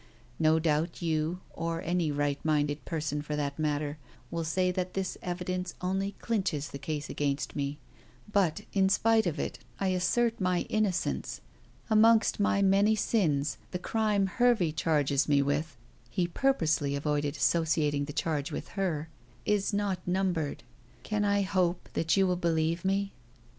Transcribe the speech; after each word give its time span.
No 0.39 0.57
doubt 0.57 1.03
you, 1.03 1.41
or 1.51 1.79
any 1.83 2.11
right 2.11 2.43
minded 2.43 2.83
person 2.85 3.21
for 3.21 3.35
that 3.35 3.59
matter, 3.59 3.99
will 4.31 4.43
say 4.43 4.71
that 4.71 4.95
this 4.95 5.15
evidence 5.21 5.75
only 5.79 6.13
clinches 6.13 6.69
the 6.69 6.79
case 6.79 7.07
against 7.07 7.55
me. 7.55 7.77
But, 8.33 8.61
in 8.73 8.89
spite 8.89 9.27
of 9.27 9.37
it, 9.37 9.59
I 9.79 9.89
assert 9.89 10.41
my 10.41 10.61
innocence. 10.69 11.39
Amongst 11.87 12.39
my 12.39 12.63
many 12.63 12.95
sins 12.95 13.59
the 13.69 13.77
crime 13.77 14.25
Hervey 14.25 14.71
charges 14.71 15.29
me 15.29 15.43
with" 15.43 15.77
he 16.09 16.25
purposely 16.27 16.95
avoided 16.95 17.35
associating 17.35 18.05
the 18.05 18.11
charge 18.11 18.51
with 18.51 18.69
her 18.69 19.07
"is 19.45 19.71
not 19.71 19.99
numbered. 20.07 20.63
Can 21.03 21.23
I 21.23 21.43
hope 21.43 21.89
that 21.93 22.17
you 22.17 22.25
will 22.25 22.37
believe 22.37 22.83
me?" 22.83 23.13